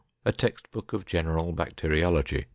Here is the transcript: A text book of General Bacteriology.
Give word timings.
A 0.25 0.31
text 0.31 0.71
book 0.71 0.93
of 0.93 1.05
General 1.05 1.51
Bacteriology. 1.53 2.47